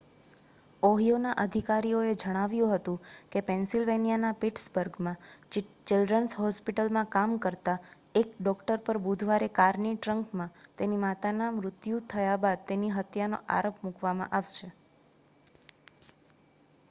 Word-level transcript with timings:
ઓહિયોના 0.83 1.31
અધિકારીઓએ 1.41 2.13
જણાવ્યું 2.13 2.71
હતું 2.71 2.95
કે 3.31 3.41
પેન્સિલવેનિયાના 3.49 4.31
પિટ્સબર્ગમાં 4.39 5.19
ચિલ્ડ્રન્સ 5.51 6.33
હોસ્પિટલમાં 6.37 7.11
કામ 7.11 7.35
કરતા 7.43 7.75
એક 8.15 8.33
ડૉક્ટર 8.39 8.81
પર 8.83 8.99
બુધવારે 9.03 9.49
કારની 9.55 9.93
ટ્રંકમાં 9.97 10.57
તેની 10.77 10.99
માતાનું 11.01 11.59
મૃત્યુ 11.59 11.99
થયા 12.09 12.39
બાદ 12.41 12.65
તેની 12.67 12.91
હત્યાનો 12.95 13.41
આરોપ 13.51 13.77
મૂકવામાં 13.83 14.33
આવશે 14.33 14.71